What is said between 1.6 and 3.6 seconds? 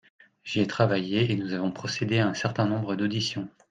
procédé à un certain nombre d’auditions.